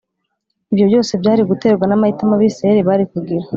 [0.71, 3.45] Ibyo byose byari guterwa n’amahitamo Abisirayeli bari kugira